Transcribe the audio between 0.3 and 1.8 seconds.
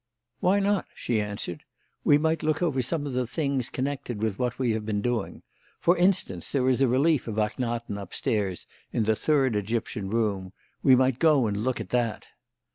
"Why not?" she answered.